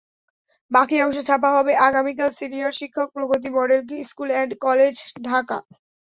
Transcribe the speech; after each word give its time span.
বাকি 0.71 0.95
অংশ 1.01 1.17
ছাপা 1.27 1.49
হবে 1.57 1.73
আগামীকালসিনিয়র 1.87 2.77
শিক্ষক, 2.79 3.07
Pragati 3.15 3.49
model 3.57 3.79
school 4.09 4.29
and 4.31 4.51
college, 4.65 4.95
Dhaka. 5.21 5.57